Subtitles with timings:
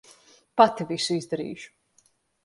[0.61, 1.75] Pati visu izdarīšu.